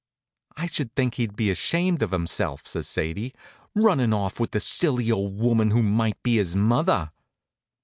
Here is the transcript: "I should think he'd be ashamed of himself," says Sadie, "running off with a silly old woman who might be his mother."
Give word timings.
"I 0.57 0.65
should 0.65 0.95
think 0.95 1.13
he'd 1.13 1.35
be 1.35 1.51
ashamed 1.51 2.01
of 2.01 2.09
himself," 2.09 2.65
says 2.65 2.87
Sadie, 2.87 3.35
"running 3.75 4.13
off 4.13 4.39
with 4.39 4.55
a 4.55 4.59
silly 4.59 5.11
old 5.11 5.37
woman 5.37 5.69
who 5.69 5.83
might 5.83 6.23
be 6.23 6.37
his 6.37 6.55
mother." 6.55 7.11